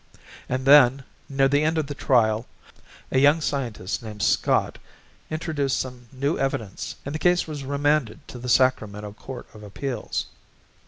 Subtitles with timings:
[0.47, 2.47] But then, near the end of the trial,
[3.11, 4.79] a young scientist named Scott
[5.29, 10.25] introduced some new evidence and the case was remanded to the Sacramento Court of Appeals.